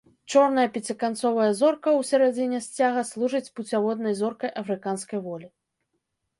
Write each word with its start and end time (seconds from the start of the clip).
Чорная 0.35 0.63
пяціканцовая 0.77 1.49
зорка 1.59 1.89
ў 1.99 2.09
сярэдзіне 2.11 2.63
сцяга 2.69 3.01
служыць 3.11 3.45
пуцяводнай 3.61 4.19
зоркай 4.25 4.49
афрыканскай 4.65 5.19
волі. 5.31 5.47